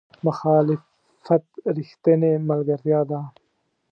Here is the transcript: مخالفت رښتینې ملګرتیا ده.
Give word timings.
مخالفت 0.25 1.45
رښتینې 1.77 2.31
ملګرتیا 2.49 2.99
ده. 3.09 3.19